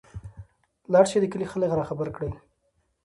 [0.91, 2.31] لاړشى د کلي خلک راخبر کړى.